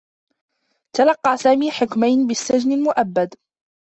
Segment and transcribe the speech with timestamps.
[0.95, 3.33] تلقّى سامي حكمين بالسّجن المؤبّد.